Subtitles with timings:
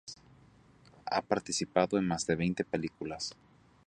[1.11, 3.35] Ha participado en más de veinte películas.